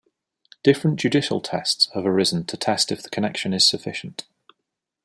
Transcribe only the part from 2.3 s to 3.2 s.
to test if the